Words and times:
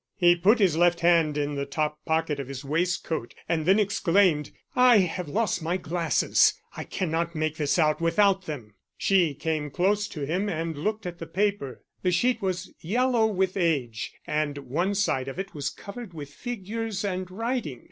He 0.17 0.35
put 0.35 0.57
his 0.57 0.75
left 0.75 1.01
hand 1.01 1.37
in 1.37 1.53
the 1.53 1.67
top 1.67 2.03
pocket 2.05 2.39
of 2.39 2.47
his 2.47 2.65
waistcoat, 2.65 3.35
and 3.47 3.67
then 3.67 3.77
exclaimed: 3.79 4.49
"I 4.75 4.97
have 4.97 5.27
lost 5.29 5.61
my 5.61 5.77
glasses; 5.77 6.55
I 6.75 6.85
cannot 6.85 7.35
make 7.35 7.57
this 7.57 7.77
out 7.77 8.01
without 8.01 8.47
them." 8.47 8.73
She 8.97 9.35
came 9.35 9.69
close 9.69 10.07
to 10.07 10.25
him 10.25 10.49
and 10.49 10.75
looked 10.75 11.05
at 11.05 11.19
the 11.19 11.27
paper. 11.27 11.83
The 12.01 12.09
sheet 12.11 12.41
was 12.41 12.73
yellow 12.79 13.27
with 13.27 13.55
age, 13.55 14.11
and 14.25 14.57
one 14.57 14.95
side 14.95 15.27
of 15.27 15.37
it 15.37 15.53
was 15.53 15.69
covered 15.69 16.15
with 16.15 16.31
figures 16.33 17.05
and 17.05 17.29
writing. 17.29 17.79